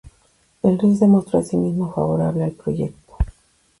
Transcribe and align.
El 0.63 0.79
rey 0.79 0.95
se 0.97 1.05
mostró 1.05 1.37
asimismo 1.37 1.93
favorable 1.93 2.43
al 2.43 2.53
proyecto. 2.53 3.17